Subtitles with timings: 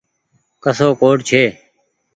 [0.63, 1.43] ڪسو ڪوڊ ڇي۔